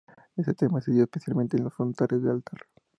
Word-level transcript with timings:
Este 0.35 0.55
tema 0.55 0.81
se 0.81 0.91
dio 0.91 1.03
especialmente 1.03 1.57
en 1.57 1.63
los 1.65 1.75
frontales 1.75 2.23
de 2.23 2.31
altar. 2.31 2.59